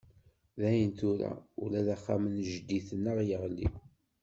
[0.59, 1.31] Dayen tura,
[1.63, 3.67] ula d axxam n jeddi-tneɣ yeɣli.